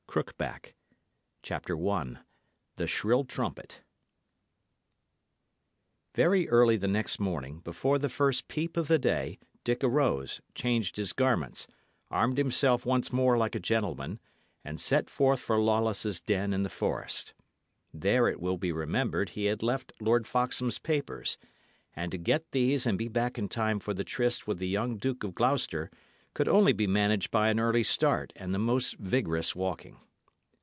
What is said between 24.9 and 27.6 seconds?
Duke of Gloucester could only be managed by an